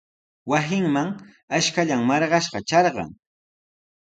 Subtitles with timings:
[0.51, 1.11] Wasinman
[1.59, 3.09] ashkallan marqashqa trarqan.